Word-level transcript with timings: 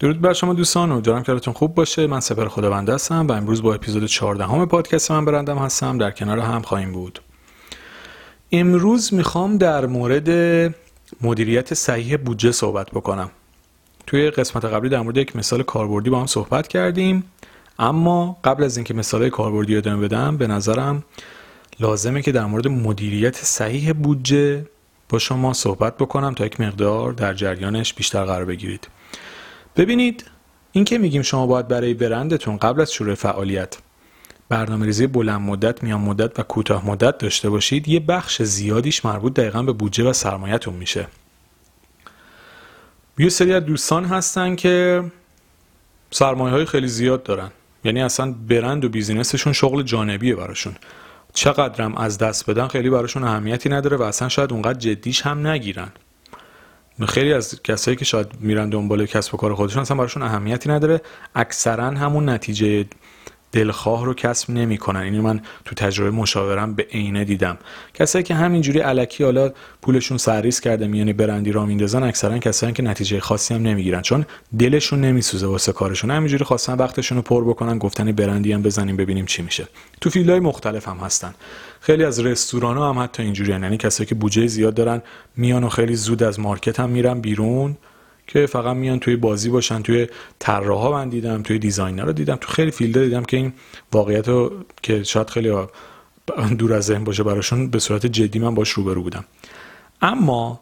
درود 0.00 0.20
بر 0.20 0.32
شما 0.32 0.54
دوستان 0.54 0.92
امیدوارم 0.92 1.22
که 1.22 1.32
حالتون 1.32 1.54
خوب 1.54 1.74
باشه. 1.74 2.06
من 2.06 2.20
سپر 2.20 2.48
خداونده 2.48 2.94
هستم 2.94 3.26
و 3.26 3.32
امروز 3.32 3.62
با 3.62 3.74
اپیزود 3.74 4.06
14 4.06 4.44
همه 4.44 4.66
پادکست 4.66 5.10
من 5.10 5.24
برندم 5.24 5.58
هستم. 5.58 5.98
در 5.98 6.10
کنار 6.10 6.38
هم 6.38 6.62
خواهیم 6.62 6.92
بود. 6.92 7.20
امروز 8.52 9.14
می‌خوام 9.14 9.58
در 9.58 9.86
مورد 9.86 10.30
مدیریت 11.22 11.74
صحیح 11.74 12.16
بودجه 12.16 12.52
صحبت 12.52 12.90
بکنم. 12.90 13.30
توی 14.06 14.30
قسمت 14.30 14.64
قبلی 14.64 14.88
در 14.88 15.00
مورد 15.00 15.16
یک 15.16 15.36
مثال 15.36 15.62
کاربردی 15.62 16.10
با 16.10 16.20
هم 16.20 16.26
صحبت 16.26 16.68
کردیم. 16.68 17.24
اما 17.78 18.36
قبل 18.44 18.64
از 18.64 18.76
اینکه 18.76 18.94
مثال 18.94 19.28
کاربردی 19.28 19.76
ادامه 19.76 20.08
بدم 20.08 20.36
به 20.36 20.46
نظرم 20.46 21.04
لازمه 21.80 22.22
که 22.22 22.32
در 22.32 22.44
مورد 22.44 22.68
مدیریت 22.68 23.36
صحیح 23.36 23.92
بودجه 23.92 24.66
با 25.08 25.18
شما 25.18 25.52
صحبت 25.52 25.96
بکنم 25.96 26.34
تا 26.34 26.46
یک 26.46 26.60
مقدار 26.60 27.12
در 27.12 27.34
جریانش 27.34 27.94
بیشتر 27.94 28.24
قرار 28.24 28.44
بگیرید. 28.44 28.88
ببینید 29.76 30.24
این 30.72 30.84
که 30.84 30.98
میگیم 30.98 31.22
شما 31.22 31.46
باید 31.46 31.68
برای 31.68 31.94
برندتون 31.94 32.56
قبل 32.56 32.80
از 32.80 32.92
شروع 32.92 33.14
فعالیت 33.14 33.78
برنامه 34.48 34.86
ریزی 34.86 35.06
بلند 35.06 35.40
مدت، 35.40 35.82
میان 35.82 36.00
مدت 36.00 36.38
و 36.38 36.42
کوتاه 36.42 36.86
مدت 36.86 37.18
داشته 37.18 37.50
باشید 37.50 37.88
یه 37.88 38.00
بخش 38.00 38.42
زیادیش 38.42 39.04
مربوط 39.04 39.34
دقیقا 39.34 39.62
به 39.62 39.72
بودجه 39.72 40.04
و 40.04 40.12
سرمایهتون 40.12 40.74
میشه. 40.74 41.06
یه 43.18 43.28
سری 43.28 43.52
از 43.52 43.64
دوستان 43.64 44.04
هستن 44.04 44.56
که 44.56 45.04
سرمایه 46.10 46.54
های 46.54 46.64
خیلی 46.64 46.88
زیاد 46.88 47.22
دارن. 47.22 47.50
یعنی 47.84 48.02
اصلا 48.02 48.34
برند 48.48 48.84
و 48.84 48.88
بیزینسشون 48.88 49.52
شغل 49.52 49.82
جانبیه 49.82 50.36
براشون. 50.36 50.74
چقدرم 51.34 51.94
از 51.94 52.18
دست 52.18 52.50
بدن 52.50 52.68
خیلی 52.68 52.90
براشون 52.90 53.24
اهمیتی 53.24 53.68
نداره 53.68 53.96
و 53.96 54.02
اصلا 54.02 54.28
شاید 54.28 54.52
اونقدر 54.52 54.78
جدیش 54.78 55.22
هم 55.22 55.46
نگیرن. 55.46 55.88
خیلی 57.08 57.32
از 57.32 57.62
کسایی 57.62 57.96
که 57.96 58.04
شاید 58.04 58.26
میرن 58.40 58.70
دنبال 58.70 59.06
کسب 59.06 59.34
و 59.34 59.36
کار 59.36 59.54
خودشون 59.54 59.82
اصلا 59.82 59.96
براشون 59.96 60.22
اهمیتی 60.22 60.68
نداره. 60.68 61.00
اکثرا 61.34 61.90
همون 61.90 62.28
نتیجه 62.28 62.84
دلخواه 63.54 64.04
رو 64.04 64.14
کسب 64.14 64.50
نمی‌کنن. 64.50 65.00
اینو 65.00 65.22
من 65.22 65.40
تو 65.64 65.74
تجربه 65.74 66.10
مشاورم 66.10 66.74
به 66.74 66.86
عینه 66.92 67.24
دیدم. 67.24 67.58
کسایی 67.94 68.22
که 68.22 68.34
همینجوری 68.34 68.78
علکی 68.78 69.24
حالا 69.24 69.52
پولشون 69.82 70.18
سرریز 70.18 70.60
کرده 70.60 70.86
میانی 70.86 71.12
برندی 71.12 71.52
را 71.52 71.66
میندازن 71.66 72.02
اکثرا 72.02 72.38
کسایی 72.38 72.72
که 72.72 72.82
نتیجه 72.82 73.20
خاصی 73.20 73.54
هم 73.54 73.62
نمی‌گیرن 73.62 74.02
چون 74.02 74.26
دلشون 74.58 75.00
نمیسوزه 75.00 75.46
واسه 75.46 75.72
کارشون. 75.72 76.10
همینجوری 76.10 76.44
خواستن 76.44 76.74
وقتشون 76.74 77.16
رو 77.16 77.22
پر 77.22 77.44
بکنن 77.44 77.78
گفتن 77.78 78.12
برندی 78.12 78.52
هم 78.52 78.62
بزنیم 78.62 78.96
ببینیم 78.96 79.26
چی 79.26 79.42
میشه. 79.42 79.68
تو 80.00 80.10
field 80.10 80.31
های 80.31 80.40
مختلف 80.40 80.88
هم 80.88 80.96
هستن. 80.96 81.34
خیلی 81.80 82.04
از 82.04 82.20
رستوران 82.20 82.76
ها 82.76 82.88
هم 82.92 82.98
حتی 82.98 83.22
اینجوری 83.22 83.50
یعنی 83.50 83.76
کسایی 83.76 84.06
که 84.06 84.14
بودجه 84.14 84.46
زیاد 84.46 84.74
دارن 84.74 85.02
میان 85.36 85.64
و 85.64 85.68
خیلی 85.68 85.94
زود 85.94 86.22
از 86.22 86.40
market 86.40 86.80
هم 86.80 86.90
میرن 86.90 87.20
بیرون. 87.20 87.76
که 88.26 88.46
فقط 88.46 88.76
میان 88.76 88.98
توی 88.98 89.16
بازی 89.16 89.50
باشن 89.50 89.82
توی 89.82 90.08
طراحا 90.38 90.92
من 90.92 91.08
دیدم 91.08 91.42
توی 91.42 91.58
designer 91.58 92.04
رو 92.04 92.12
دیدم 92.12 92.36
تو 92.36 92.48
خیلی 92.48 92.70
field 92.70 92.98
ه 92.98 93.04
دیدم 93.04 93.24
که 93.24 93.36
این 93.36 93.52
واقعیت 93.92 94.28
رو 94.28 94.52
که 94.82 95.02
شاید 95.02 95.30
خیلی 95.30 95.52
دور 96.58 96.72
از 96.72 96.84
ذهن 96.84 97.04
باشه 97.04 97.22
براشون 97.22 97.70
به 97.70 97.78
صورت 97.78 98.06
جدی 98.06 98.38
من 98.38 98.54
باش 98.54 98.70
روبرو 98.70 99.02
بودم. 99.02 99.24
اما 100.02 100.60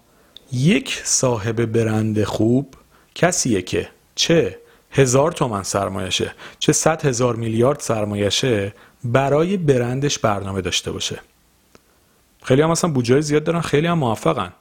یک 0.52 1.00
صاحب 1.04 1.66
برند 1.66 2.24
خوب 2.24 2.74
کسیه 3.14 3.62
که 3.62 3.88
چه 4.14 4.58
هزار 4.90 5.32
تومن 5.32 5.62
سرمایشه 5.62 6.34
چه 6.58 6.72
صد 6.72 7.06
هزار 7.06 7.36
میلیارد 7.36 7.80
سرمایشه 7.80 8.74
برای 9.04 9.56
برندش 9.56 10.18
برنامه 10.18 10.60
داشته 10.60 10.92
باشه. 10.92 11.20
خیلی 12.42 12.62
هم 12.62 12.70
اصلا 12.70 12.90
بودجه 12.90 13.20
زیاد 13.20 13.44
دارن 13.44 13.60
خیلی 13.60 13.86
هم 13.86 13.98
موفقن. 13.98 14.52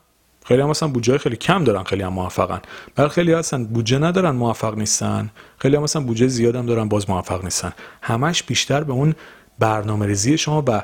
خیلی 0.46 0.62
هم 0.62 0.70
مثلا 0.70 0.90
بودجه 0.90 1.18
خیلی 1.18 1.36
کم 1.36 1.64
دارن 1.64 1.84
خیلی 1.84 2.04
هم 2.04 2.14
موفقن. 2.14 2.62
ولی 2.98 3.10
خیلی 3.10 3.34
هستن 3.34 3.66
بودجه 3.66 3.98
ندارن 3.98 4.32
موفق 4.32 4.78
نیستن. 4.78 5.30
خیلی 5.58 5.76
هم 5.76 5.84
مثلا 5.84 6.02
بودجه 6.02 6.28
زیاد 6.28 6.56
هم 6.56 6.66
دارن 6.66 6.88
باز 6.88 7.10
موفق 7.10 7.44
نیستن. 7.44 7.74
همش 8.02 8.44
بیشتر 8.44 8.84
به 8.84 8.94
اون 8.94 9.16
برنامه 9.60 10.06
ریزی 10.06 10.38
شما 10.38 10.64
و 10.68 10.84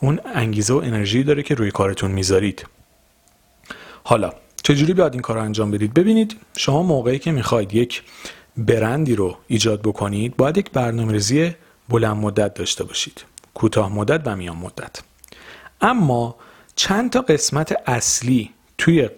اون 0.00 0.20
انگیزه 0.34 0.74
و 0.74 0.76
انرژی 0.76 1.22
داره 1.22 1.42
که 1.42 1.54
روی 1.54 1.70
کارتون 1.70 2.10
می‌ذارید. 2.10 2.66
حالا 4.04 4.32
چجوری 4.62 4.94
باید 4.94 5.12
این 5.12 5.22
کار 5.22 5.36
رو 5.36 5.42
انجام 5.42 5.70
بدید؟ 5.70 5.94
ببینید 5.94 6.36
شما 6.56 6.82
موقعی 6.82 7.18
که 7.18 7.32
می‌خواید 7.32 7.74
یک 7.74 8.02
برندی 8.56 9.16
رو 9.16 9.36
ایجاد 9.46 9.82
بکنید 9.82 10.36
باید 10.36 10.58
یک 10.58 10.70
برنامه 10.70 11.12
ریزی 11.12 11.54
بلند 11.88 12.16
مدت 12.16 12.54
داشته 12.54 12.84
باشید. 12.84 13.24
کوتاه 13.54 13.92
مدت 13.92 14.22
و 14.24 14.36
میان 14.36 14.56
مدت. 14.56 15.00
اما 15.80 16.36
چند 16.76 17.10
تا 17.10 17.20
قسمت 17.20 17.76
اصلی 17.86 18.50
توی 18.80 19.08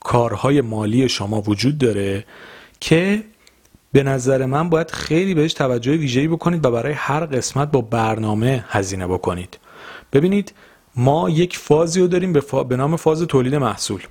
کارهای 0.00 0.60
مالی 0.60 1.08
شما 1.08 1.40
وجود 1.40 1.78
داره 1.78 2.24
که 2.80 3.24
به 3.92 4.02
نظر 4.02 4.46
من 4.46 4.68
باید 4.68 4.90
خیلی 4.90 5.34
بهش 5.34 5.52
توجه 5.52 5.92
ویژه‌ای 5.92 6.28
بکنید 6.28 6.66
و 6.66 6.70
برای 6.70 6.92
هر 6.92 7.26
قسمت 7.26 7.70
با 7.70 7.80
برنامه 7.80 8.64
هزینه 8.68 9.06
بکنید. 9.06 9.58
ببینید 10.12 10.52
ما 10.96 11.30
یک 11.30 11.56
فازی 11.56 12.00
رو 12.00 12.06
داریم 12.06 12.32
به, 12.32 12.42
به 12.68 12.76
نام 12.76 12.96
فاز 12.96 13.22
تولید 13.22 13.54
محصول 13.54 14.06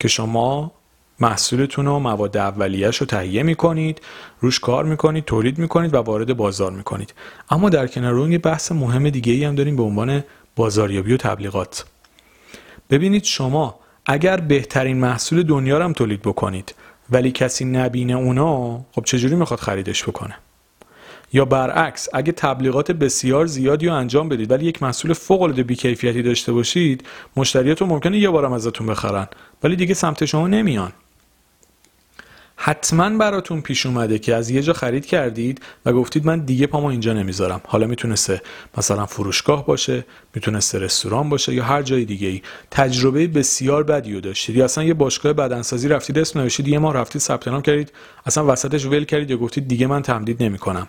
که 0.00 0.08
شما 0.08 0.72
محصولتون 1.20 1.86
و 1.86 1.98
مواد 1.98 2.36
اولیهش 2.36 2.96
رو 2.96 3.06
تهیه 3.06 3.42
می‌کنید 3.42 4.00
روش 4.40 4.60
کار 4.60 4.84
می‌کنید 4.84 5.24
تولید 5.24 5.58
می‌کنید 5.58 5.94
و 5.94 5.96
وارد 5.96 6.36
بازار 6.36 6.72
می‌کنید. 6.72 7.14
اما 7.50 7.68
در 7.68 7.86
کنار 7.86 8.14
اون 8.14 8.32
یه 8.32 8.38
بحث 8.38 8.72
مهم 8.72 9.10
دیگه 9.10 9.32
ای 9.32 9.44
هم 9.44 9.54
داریم 9.54 9.76
به 9.76 9.82
عنوان 9.82 10.24
بازاریابی 10.56 11.12
و 11.12 11.16
تبلیغات. 11.16 11.84
ببینید 12.90 13.24
شما 13.24 13.85
اگر 14.06 14.36
بهترین 14.36 14.96
محصول 14.96 15.42
دنیا 15.42 15.78
رو 15.78 15.84
هم 15.84 15.92
تولید 15.92 16.22
بکنید 16.22 16.74
ولی 17.10 17.30
کسی 17.30 17.64
نبینه 17.64 18.14
اونا 18.14 18.80
خب 18.92 19.04
چجوری 19.04 19.36
می‌خواد 19.36 19.60
خریدش 19.60 20.02
بکنه؟ 20.02 20.34
یا 21.32 21.44
برعکس 21.44 22.08
اگه 22.14 22.32
تبلیغات 22.32 22.92
بسیار 22.92 23.46
زیادی 23.46 23.86
رو 23.86 23.94
انجام 23.94 24.28
بدید 24.28 24.50
ولی 24.50 24.64
یک 24.66 24.82
محصول 24.82 25.12
فوق 25.12 25.42
العاده 25.42 25.62
بیکیفیتی 25.62 26.22
داشته 26.22 26.52
باشید 26.52 27.06
مشتریاتون 27.36 27.88
ممکنه 27.88 28.18
یه 28.18 28.30
بارم 28.30 28.52
ازتون 28.52 28.86
بخرن 28.86 29.26
ولی 29.62 29.76
دیگه 29.76 29.94
سمت 29.94 30.24
شما 30.24 30.48
نمیان. 30.48 30.92
حتما 32.66 33.10
براتون 33.10 33.60
پیش 33.60 33.86
اومده 33.86 34.18
که 34.18 34.34
از 34.34 34.50
یه 34.50 34.62
جا 34.62 34.72
خرید 34.72 35.06
کردید 35.06 35.60
و 35.86 35.92
گفتید 35.92 36.26
من 36.26 36.40
دیگه 36.40 36.66
پامو 36.66 36.86
اینجا 36.86 37.12
نمی‌ذارم. 37.12 37.60
حالا 37.66 37.86
می‌تونسته 37.86 38.42
مثلا 38.78 39.06
فروشگاه 39.06 39.66
باشه 39.66 40.04
می‌تونسته 40.34 40.78
رستوران 40.78 41.28
باشه 41.28 41.54
یا 41.54 41.64
هر 41.64 41.82
جای 41.82 42.04
دیگه 42.04 42.28
ای 42.28 42.42
تجربه 42.70 43.26
بسیار 43.26 43.82
بدی 43.82 44.14
رو 44.14 44.20
داشتید. 44.20 44.56
یا 44.56 44.64
اصلا 44.64 44.84
یه 44.84 44.94
باشگاه 44.94 45.32
بدنسازی 45.32 45.88
رفتید 45.88 46.18
اسم 46.18 46.40
نوشتید 46.40 46.68
یه 46.68 46.78
ماه 46.78 46.94
رفتید 46.94 47.22
ثبت 47.22 47.48
نام 47.48 47.62
کردید. 47.62 47.92
اصلا 48.26 48.52
وسطش 48.52 48.86
ول 48.86 49.04
کردید 49.04 49.30
یا 49.30 49.36
گفتید 49.36 49.68
دیگه 49.68 49.86
من 49.86 50.02
تمدید 50.02 50.42
نمی‌کنم. 50.42 50.88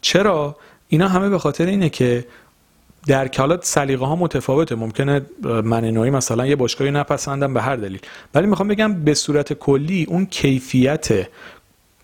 چرا؟ 0.00 0.56
اینا 0.88 1.08
همه 1.08 1.28
به 1.28 1.38
خاطر 1.38 1.66
اینه 1.66 1.88
که 1.88 2.26
در 3.06 3.28
کالات 3.28 3.64
سلیقه 3.64 4.04
ها 4.04 4.16
متفاوته. 4.16 4.74
ممکنه 4.74 5.20
من 5.42 5.84
نوعی 5.84 6.10
مثلا 6.10 6.46
یه 6.46 6.56
باشگاهی 6.56 6.90
نپسندم 6.90 7.54
به 7.54 7.62
هر 7.62 7.76
دلیل. 7.76 8.00
ولی 8.34 8.46
می‌خوام 8.46 8.68
بگم 8.68 9.04
به 9.04 9.14
صورت 9.14 9.52
کلی 9.52 10.06
اون 10.08 10.26
کیفیت 10.26 11.28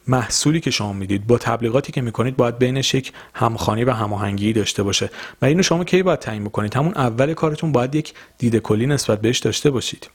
محصولی 0.07 0.61
که 0.61 0.71
شما 0.71 0.93
می‌دید 0.93 1.27
با 1.27 1.39
تبلیغاتی 1.39 1.93
که 1.93 2.01
می‌کنید 2.01 2.37
باید 2.37 2.59
بینش 2.59 2.95
یک 2.95 3.13
همخوانی 3.35 3.85
و 3.85 3.93
هماهنگی 3.93 4.53
داشته 4.53 4.83
باشه. 4.83 5.11
و 5.43 5.47
اینو 5.47 5.63
شما 5.63 5.85
کی 5.85 6.03
باید 6.03 6.19
تعیین 6.19 6.45
بکنید؟ 6.45 6.75
همون 6.75 6.93
اول 6.97 7.35
کارتون 7.35 7.73
باید 7.73 7.95
یک 7.95 8.15
دید 8.39 8.57
کلی 8.57 8.87
نسبت 8.87 9.21
بهش 9.21 9.39
داشته 9.39 9.71
باشید. 9.71 10.11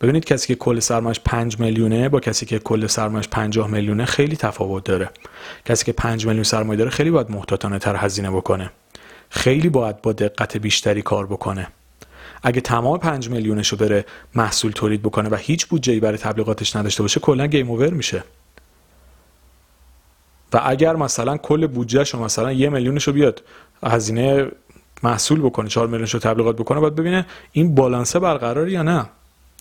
ببینید 0.00 0.24
کسی 0.24 0.46
که 0.46 0.54
کل 0.54 0.80
سرمایش 0.80 1.20
5 1.24 1.60
میلیونه 1.60 2.08
با 2.08 2.20
کسی 2.20 2.46
که 2.46 2.58
کل 2.58 2.86
سرمایش 2.86 3.28
50 3.28 3.70
میلیونه 3.70 4.04
خیلی 4.04 4.36
تفاوت 4.36 4.84
داره. 4.84 5.10
کسی 5.64 5.84
که 5.84 5.92
5 5.92 6.26
میلیون 6.26 6.44
سرمایه 6.44 6.78
داره 6.78 6.90
خیلی 6.90 7.10
باید 7.10 7.30
محتاطانه 7.30 7.78
تر 7.78 7.96
هزینه 7.96 8.30
بکنه. 8.30 8.70
خیلی 9.34 9.68
باید 9.68 10.02
با 10.02 10.12
دقت 10.12 10.56
بیشتری 10.56 11.02
کار 11.02 11.26
بکنه. 11.26 11.68
اگه 12.42 12.60
تمام 12.60 12.98
5 12.98 13.28
میلیونش 13.28 13.68
رو 13.68 13.78
بره 13.78 14.04
محصول 14.34 14.72
تولید 14.72 15.02
بکنه 15.02 15.28
و 15.28 15.34
هیچ 15.34 15.66
بودجه‌ای 15.66 16.00
برای 16.00 16.18
تبلیغاتش 16.18 16.76
نداشته 16.76 17.02
باشه 17.02 17.20
کلا 17.20 17.46
گیم 17.46 17.70
اوور 17.70 17.90
میشه. 17.90 18.24
و 20.52 20.60
اگر 20.64 20.96
مثلا 20.96 21.36
کل 21.36 21.66
بودجهش 21.66 22.14
رو 22.14 22.24
مثلا 22.24 22.52
یه 22.52 22.68
میلیونش 22.68 23.04
رو 23.04 23.12
بیاد 23.12 23.42
هزینه 23.82 24.50
محصول 25.02 25.40
بکنه 25.40 25.68
4 25.68 25.86
میلیونش 25.86 26.14
رو 26.14 26.20
تبلیغات 26.20 26.56
بکنه 26.56 26.80
باید 26.80 26.94
ببینه 26.94 27.26
این 27.52 27.74
بالانسه 27.74 28.18
برقرار 28.18 28.68
یا 28.68 28.82
نه. 28.82 29.06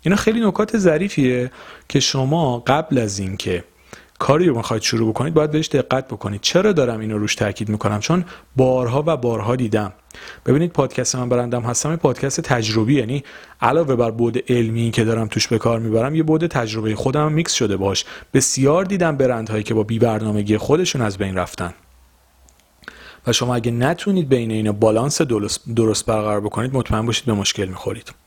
اینا 0.03 0.15
خیلی 0.15 0.47
نکات 0.47 0.77
ظریفیه 0.77 1.51
که 1.89 1.99
شما 1.99 2.59
قبل 2.59 2.97
از 2.97 3.19
اینکه 3.19 3.63
کاری 4.23 4.47
رو 4.47 4.55
می‌خواید 4.55 4.83
شروع 4.83 5.09
بکنید 5.09 5.33
باید 5.33 5.51
بهش 5.51 5.67
دقت 5.67 6.07
بکنید. 6.07 6.41
چرا 6.41 6.71
دارم 6.71 6.99
اینو 6.99 7.17
روش 7.17 7.35
تاکید 7.35 7.69
می‌کنم؟ 7.69 7.99
چون 7.99 8.25
بارها 8.55 9.03
و 9.07 9.17
بارها 9.17 9.55
دیدم. 9.55 9.93
ببینید 10.45 10.71
پادکست 10.71 11.15
من 11.15 11.29
برندم 11.29 11.61
هستم 11.61 11.95
پادکست 11.95 12.41
تجربی 12.41 12.95
یعنی 12.95 13.23
علاوه 13.61 13.95
بر 13.95 14.11
بود 14.11 14.51
علمی 14.51 14.91
که 14.91 15.03
دارم 15.03 15.27
توش 15.27 15.47
به 15.47 15.57
کار 15.57 15.79
می‌برم 15.79 16.15
یه 16.15 16.23
بود 16.23 16.47
تجربه 16.47 16.95
خودم 16.95 17.31
میکس 17.31 17.53
شده 17.53 17.77
باش. 17.77 18.05
بسیار 18.33 18.85
دیدم 18.85 19.17
برندهایی 19.17 19.63
که 19.63 19.73
با 19.73 19.83
بی 19.83 19.99
برنامگی 19.99 20.57
خودشون 20.57 21.01
از 21.01 21.17
بین 21.17 21.35
رفتن. 21.35 21.73
و 23.27 23.33
شما 23.33 23.55
اگه 23.55 23.71
نتونید 23.71 24.29
بین 24.29 24.51
اینا 24.51 24.71
بالانس 24.71 25.21
درست 25.21 26.05
برقرار 26.05 26.41
بکنید 26.41 26.73
مطمئن 26.73 27.05
باشید 27.05 27.25
به 27.25 27.33
مشکل 27.33 27.65
می‌خورید. 27.65 28.22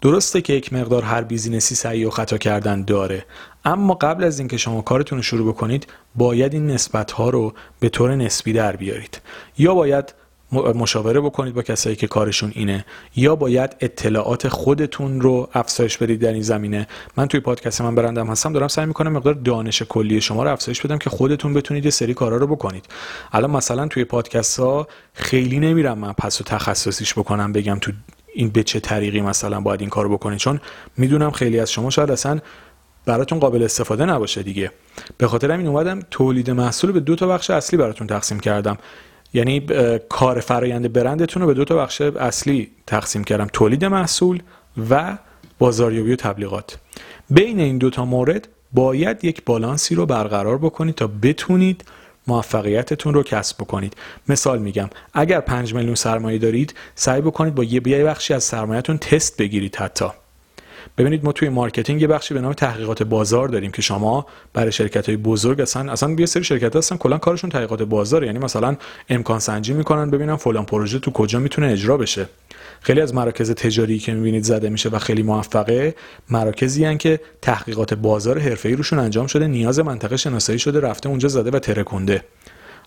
درسته 0.00 0.40
که 0.40 0.52
یک 0.52 0.72
مقدار 0.72 1.02
هر 1.02 1.22
بیزینسی 1.22 1.74
سعی 1.74 2.04
و 2.04 2.10
خطا 2.10 2.38
کردن 2.38 2.82
داره 2.82 3.24
اما 3.64 3.94
قبل 3.94 4.24
از 4.24 4.38
اینکه 4.38 4.56
شما 4.56 4.82
کارتون 4.82 5.18
رو 5.18 5.22
شروع 5.22 5.48
بکنید 5.52 5.86
باید 6.14 6.52
این 6.52 6.66
نسبت 6.66 7.12
ها 7.12 7.30
رو 7.30 7.52
به 7.80 7.88
طور 7.88 8.14
نسبی 8.14 8.52
در 8.52 8.76
بیارید. 8.76 9.20
یا 9.58 9.74
باید 9.74 10.14
مشاوره 10.52 11.20
بکنید 11.20 11.54
با 11.54 11.62
کسایی 11.62 11.96
که 11.96 12.06
کارشون 12.06 12.52
اینه 12.54 12.84
یا 13.16 13.36
باید 13.36 13.76
اطلاعات 13.80 14.48
خودتون 14.48 15.20
رو 15.20 15.48
افزایش 15.52 15.98
بدید 15.98 16.20
در 16.20 16.32
این 16.32 16.42
زمینه. 16.42 16.86
من 17.16 17.28
توی 17.28 17.40
پادکست 17.40 17.80
من 17.80 17.94
برندم 17.94 18.26
هستم 18.26 18.52
دارم 18.52 18.68
سعی 18.68 18.86
می‌کنم 18.86 19.12
مقدار 19.12 19.34
دانش 19.34 19.82
کلی 19.82 20.20
شما 20.20 20.42
رو 20.42 20.52
افزایش 20.52 20.80
بدم 20.80 20.98
که 20.98 21.10
خودتون 21.10 21.54
بتونید 21.54 21.84
یه 21.84 21.90
سری 21.90 22.14
کارا 22.14 22.36
رو 22.36 22.46
بکنید. 22.46 22.84
الان 23.32 23.50
مثلا 23.50 23.88
توی 23.88 24.04
پادکست 24.04 24.60
ها 24.60 24.88
خیلی 25.14 25.58
نمیرم 25.58 25.98
من 25.98 26.12
پس 26.12 26.40
و 26.40 26.44
تخصصیش 26.44 27.14
بکنم 27.14 27.52
بگم 27.52 27.78
تو 27.80 27.92
این 28.36 28.48
به 28.48 28.62
چه 28.62 28.80
طریقی 28.80 29.20
مثلا 29.20 29.60
باید 29.60 29.80
این 29.80 29.90
کار 29.90 30.08
بکنید 30.08 30.38
چون 30.38 30.60
می‌دونم 30.96 31.30
خیلی 31.30 31.60
از 31.60 31.72
شما 31.72 31.90
شاید 31.90 32.10
اصلا 32.10 32.38
براتون 33.06 33.38
قابل 33.38 33.62
استفاده 33.62 34.04
نباشه 34.04 34.42
دیگه. 34.42 34.70
به 35.18 35.26
خاطر 35.26 35.50
همین 35.50 35.66
اومدم 35.66 36.00
تولید 36.10 36.50
محصول 36.50 36.92
به 36.92 37.00
دو 37.00 37.16
تا 37.16 37.26
بخش 37.26 37.50
اصلی 37.50 37.78
براتون 37.78 38.06
تقسیم 38.06 38.40
کردم. 38.40 38.78
یعنی 39.34 39.66
کار 40.08 40.40
فرایند 40.40 40.92
برندتون 40.92 41.42
رو 41.42 41.48
به 41.48 41.54
دو 41.54 41.64
تا 41.64 41.76
بخش 41.76 42.00
اصلی 42.00 42.70
تقسیم 42.86 43.24
کردم. 43.24 43.48
تولید 43.52 43.84
محصول 43.84 44.42
و 44.90 45.18
بازاریابی 45.58 46.12
و 46.12 46.16
تبلیغات. 46.16 46.78
بین 47.30 47.60
این 47.60 47.78
دو 47.78 47.90
تا 47.90 48.04
مورد 48.04 48.48
باید 48.72 49.24
یک 49.24 49.44
بالانسی 49.44 49.94
رو 49.94 50.06
برقرار 50.06 50.58
بکنید 50.58 50.94
تا 50.94 51.10
بتونید 51.22 51.84
موفقیتتون 52.26 53.14
رو 53.14 53.22
کسب 53.22 53.56
بکنید. 53.56 53.96
مثال 54.28 54.58
میگم 54.58 54.90
اگر 55.14 55.40
5 55.40 55.74
میلیون 55.74 55.94
سرمایه 55.94 56.38
دارید 56.38 56.74
سعی 56.94 57.20
بکنید 57.20 57.54
با 57.54 57.64
یه 57.64 57.80
بخشی 57.80 58.34
از 58.34 58.44
سرمایهتون 58.44 58.98
تست 58.98 59.36
بگیرید 59.36 59.76
حتی. 59.76 60.06
ببینید 60.98 61.24
ما 61.24 61.32
توی 61.32 61.48
marketing 61.48 62.02
یه 62.02 62.08
بخشی 62.08 62.34
به 62.34 62.40
نام 62.40 62.52
تحقیقات 62.52 63.02
بازار 63.02 63.48
داریم 63.48 63.70
که 63.70 63.82
شما 63.82 64.26
برای 64.52 64.72
شرکت 64.72 65.06
های 65.06 65.16
بزرگ 65.16 65.60
اصلا 65.60 65.92
اصلا 65.92 66.16
یه 66.18 66.26
سری 66.26 66.44
شرکت 66.44 66.76
هستن 66.76 66.96
کلا 66.96 67.18
کارشون 67.18 67.50
تحقیقات 67.50 67.82
بازار 67.82 68.24
یعنی 68.24 68.38
مثلا 68.38 68.76
امکان 69.08 69.38
سنجی 69.38 69.72
می‌کنن 69.72 70.10
ببینن 70.10 70.36
فلان 70.36 70.64
پروژه 70.64 70.98
تو 70.98 71.10
کجا 71.10 71.38
می‌تونه 71.38 71.66
اجرا 71.66 71.96
بشه. 71.96 72.28
خیلی 72.80 73.00
از 73.00 73.14
مراکز 73.14 73.50
تجاری 73.50 73.98
که 73.98 74.14
می‌بینید 74.14 74.44
زده 74.44 74.68
میشه 74.68 74.88
و 74.88 74.98
خیلی 74.98 75.22
موفقه 75.22 75.94
مراکزی 76.30 76.84
هن 76.84 76.98
که 76.98 77.20
تحقیقات 77.42 77.94
بازار 77.94 78.38
حرفه‌ای 78.38 78.76
روشون 78.76 78.98
انجام 78.98 79.26
شده 79.26 79.46
نیاز 79.46 79.78
منطقه 79.78 80.16
شناسایی 80.16 80.58
شده 80.58 80.80
رفته 80.80 81.08
اونجا 81.08 81.28
زده 81.28 81.50
و 81.50 81.58
ترکونده. 81.58 82.22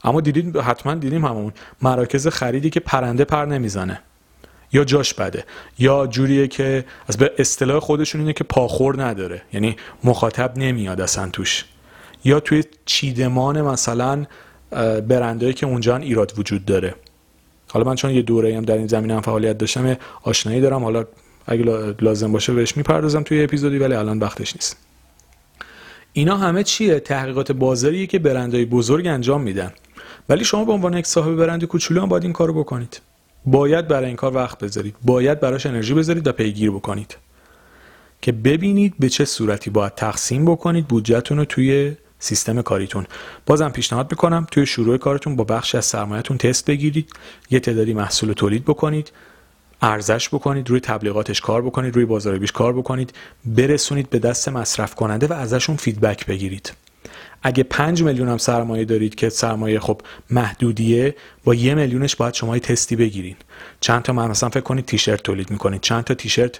اما 0.03 0.21
دیدید 0.21 0.57
حتما 0.57 0.95
دیدیم 0.95 1.25
همون 1.25 1.53
مراکز 1.81 2.27
خریدی 2.27 2.69
که 2.69 2.79
پرنده 2.79 3.25
پر 3.25 3.45
نمی‌زنه. 3.45 4.01
یا 4.73 4.83
جاش 4.83 5.13
بده. 5.13 5.43
یا 5.79 6.07
جوریه 6.07 6.47
که 6.47 6.85
از 7.07 7.17
به 7.17 7.31
اصطلاح 7.37 7.79
خودشون 7.79 8.21
اینه 8.21 8.33
که 8.33 8.43
پاخور 8.43 9.03
نداره. 9.03 9.41
یعنی 9.53 9.75
مخاطب 10.03 10.57
نمیاد 10.57 11.01
اصلا 11.01 11.29
توش. 11.29 11.65
یا 12.23 12.39
توی 12.39 12.63
چیدمان 12.85 13.61
مثلا 13.61 14.25
برندهایی 15.07 15.53
که 15.53 15.65
اونجا 15.65 15.97
ایراد 15.97 16.33
وجود 16.37 16.65
داره. 16.65 16.95
حالا 17.71 17.85
من 17.85 17.95
چون 17.95 18.11
یه 18.11 18.21
دوره 18.21 18.57
هم 18.57 18.65
در 18.65 18.77
این 18.77 18.87
زمینه 18.87 19.15
هم 19.15 19.21
فعالیت 19.21 19.57
داشتم 19.57 19.97
آشنایی 20.23 20.61
دارم. 20.61 20.83
حالا 20.83 21.05
اگه 21.47 21.95
لازم 22.01 22.31
باشه 22.31 22.53
بهش 22.53 22.77
می‌پردازم 22.77 23.23
توی 23.23 23.43
اپیزودی 23.43 23.77
ولی 23.77 23.93
الان 23.93 24.19
وقتش 24.19 24.55
نیست. 24.55 24.77
اینا 26.13 26.37
همه 26.37 26.63
چیه؟ 26.63 26.99
تحقیقات 26.99 27.51
بازاریه 27.51 28.07
که 28.07 28.19
برندهای 28.19 28.65
بزرگ 28.65 29.07
انجام 29.07 29.41
میدن. 29.41 29.71
ولی 30.29 30.45
شما 30.45 30.65
به 30.65 30.71
عنوان 30.71 30.97
یک 30.97 31.07
صاحب 31.07 31.35
برند 31.35 31.65
کوچولو 31.65 32.01
هم 32.01 32.09
باید 32.09 32.23
این 32.23 32.33
کارو 32.33 32.53
بکنید. 32.53 33.01
باید 33.45 33.87
برای 33.87 34.05
این 34.05 34.15
کار 34.15 34.35
وقت 34.35 34.59
بذارید. 34.59 34.95
باید 35.01 35.39
براش 35.39 35.65
انرژی 35.65 35.93
بذارید 35.93 36.27
و 36.27 36.31
پیگیر 36.31 36.71
بکنید. 36.71 37.17
که 38.21 38.31
ببینید 38.31 38.93
به 38.99 39.09
چه 39.09 39.25
صورتی 39.25 39.69
باید 39.69 39.95
تقسیم 39.95 40.45
بکنید 40.45 40.87
بودجهتون 40.87 41.37
رو 41.37 41.45
توی 41.45 41.95
سیستم 42.19 42.61
کاریتون. 42.61 43.05
بازم 43.45 43.69
پیشنهاد 43.69 44.11
می‌کنم 44.11 44.47
توی 44.51 44.65
شروع 44.65 44.97
کارتون 44.97 45.35
با 45.35 45.43
بخشی 45.43 45.77
از 45.77 45.85
سرمایهتون 45.85 46.37
تست 46.37 46.65
بگیرید. 46.65 47.13
یه 47.49 47.59
تعدادی 47.59 47.93
محصول 47.93 48.33
تولید 48.33 48.63
بکنید. 48.63 49.11
ارزش 49.81 50.29
بکنید. 50.29 50.69
روی 50.69 50.79
تبلیغاتش 50.79 51.41
کار 51.41 51.61
بکنید. 51.61 51.95
روی 51.95 52.05
بازاریابیش 52.05 52.51
کار 52.51 52.73
بکنید. 52.73 53.13
برسونید 53.45 54.09
به 54.09 54.19
دست 54.19 54.49
مصرف 54.49 54.95
کننده 54.95 55.27
و 55.27 55.33
ازشون 55.33 55.75
feedback 55.75 56.25
بگیرید. 56.25 56.73
اگه 57.43 57.63
5 57.63 58.03
میلیون 58.03 58.29
هم 58.29 58.37
سرمایه 58.37 58.85
دارید 58.85 59.15
که 59.15 59.29
سرمایه 59.29 59.79
خب 59.79 60.01
محدودیه 60.29 61.15
با 61.43 61.55
یه 61.55 61.75
میلیونش 61.75 62.15
باید 62.15 62.33
شما 62.33 62.59
تستی 62.59 62.95
بگیرین. 62.95 63.35
چند 63.79 64.01
تا 64.01 64.13
مثلا 64.13 64.49
فکر 64.49 64.59
کنید 64.59 64.85
تیشرت 64.85 65.23
تولید 65.23 65.51
می‌کنید. 65.51 65.81
چند 65.81 66.03
تا 66.03 66.13
تیشرت 66.13 66.59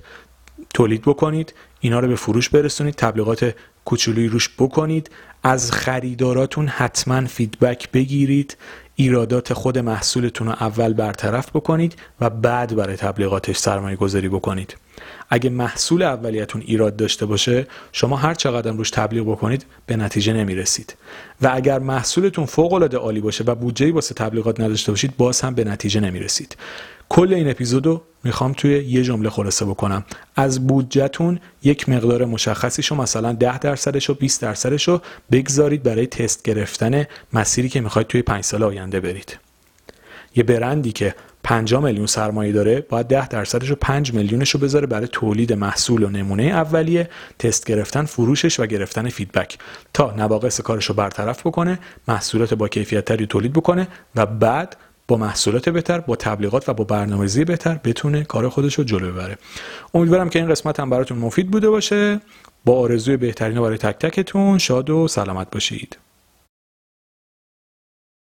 تولید 0.73 1.01
بکنید 1.01 1.53
اینا 1.79 1.99
رو 1.99 2.07
به 2.07 2.15
فروش 2.15 2.49
برسونید 2.49 2.95
تبلیغات 2.95 3.55
کوچولویی 3.85 4.27
روش 4.27 4.49
بکنید 4.57 5.11
از 5.43 5.71
خریداراتون 5.71 6.67
حتما 6.67 7.25
feedback 7.25 7.91
بگیرید 7.91 8.57
ایرادات 8.95 9.53
خود 9.53 9.77
محصولتون 9.77 10.47
رو 10.47 10.53
اول 10.53 10.93
برطرف 10.93 11.49
بکنید 11.49 11.95
و 12.21 12.29
بعد 12.29 12.75
برای 12.75 12.95
تبلیغاتش 12.95 13.57
سرمایه 13.57 13.95
گذاری 13.95 14.29
بکنید. 14.29 14.75
اگه 15.29 15.49
محصول 15.49 16.03
اولیتون 16.03 16.61
ایراد 16.65 16.95
داشته 16.95 17.25
باشه 17.25 17.67
شما 17.91 18.15
هر 18.15 18.33
چقدر 18.33 18.71
روش 18.71 18.89
تبلیغ 18.89 19.31
بکنید 19.31 19.65
به 19.85 19.95
نتیجه 19.95 20.33
نمی‌رسید. 20.33 20.95
و 21.41 21.51
اگر 21.53 21.79
محصولتون 21.79 22.45
فوق 22.45 22.73
العاده 22.73 22.97
عالی 22.97 23.21
باشه 23.21 23.43
و 23.43 23.55
بودجه 23.55 23.91
واسه 23.91 24.13
تبلیغات 24.13 24.59
نداشته 24.59 24.91
باشید 24.91 25.17
باز 25.17 25.41
هم 25.41 25.55
به 25.55 25.63
نتیجه 25.63 25.99
نمی‌رسید. 25.99 26.57
کل 27.09 27.33
این 27.33 27.49
اپیزودو 27.49 28.01
می‌خوام 28.23 28.53
توی 28.53 28.83
یه 28.83 29.03
جمله 29.03 29.29
خلاصه 29.29 29.65
بکنم. 29.65 30.05
از 30.35 30.67
بودجهتون 30.67 31.39
یک 31.63 31.89
مقدار 31.89 32.25
مشخصیشو 32.25 32.95
مثلا 32.95 33.33
10 33.33 33.59
درصدش 33.59 34.09
و 34.09 34.13
20 34.13 34.41
درصدش 34.41 34.87
رو 34.87 35.01
بگذارید 35.31 35.83
برای 35.83 36.07
تست 36.07 36.43
گرفتن 36.43 37.05
مسیری 37.33 37.69
که 37.69 37.81
می‌خواید 37.81 38.07
توی 38.07 38.21
5 38.21 38.43
سال 38.43 38.63
آینده 38.63 38.99
برید. 38.99 39.37
یه 40.35 40.43
برندی 40.43 40.91
که 40.91 41.15
5 41.49 41.75
میلیون 41.75 42.05
سرمایه 42.05 42.51
داره 42.51 42.85
باید 42.89 43.07
10 43.07 43.27
درصدش 43.27 43.69
رو 43.69 43.75
5 43.75 44.13
میلیونش 44.13 44.49
رو 44.49 44.59
بذاره 44.59 44.87
برای 44.87 45.07
تولید 45.11 45.53
محصول 45.53 46.03
و 46.03 46.09
نمونه 46.09 46.43
اولیه 46.43 47.09
تست 47.39 47.65
گرفتن 47.65 48.05
فروشش 48.05 48.59
و 48.59 48.65
گرفتن 48.65 49.09
فیدبک. 49.09 49.57
تا 49.93 50.13
نواقص 50.17 50.61
کارش 50.61 50.85
رو 50.85 50.95
برطرف 50.95 51.47
بکنه 51.47 51.79
محصولات 52.07 52.53
با 52.53 52.67
کیفیت 52.67 53.05
تری 53.05 53.27
تولید 53.27 53.53
بکنه 53.53 53.87
و 54.15 54.25
بعد 54.25 54.77
با 55.07 55.17
محصولات 55.17 55.69
بهتر 55.69 55.99
با 55.99 56.15
تبلیغات 56.15 56.69
و 56.69 56.73
با 56.73 56.83
برنامه‌ریزی 56.83 57.45
بهتر 57.45 57.79
بتونه 57.83 58.23
کار 58.23 58.49
خودش 58.49 58.73
رو 58.73 58.83
جلو 58.83 59.11
ببره. 59.11 59.37
امیدوارم 59.93 60.29
که 60.29 60.39
این 60.39 60.49
قسمت 60.49 60.79
هم 60.79 60.89
براتون 60.89 61.17
مفید 61.17 61.51
بوده 61.51 61.69
باشه. 61.69 62.19
با 62.65 62.79
آرزوی 62.79 63.17
بهترین 63.17 63.61
برای 63.61 63.77
تک 63.77 63.97
تکتون 64.07 64.57
شاد 64.57 64.89
و 64.89 65.07
سلامت 65.07 65.47
باشید. 65.51 65.97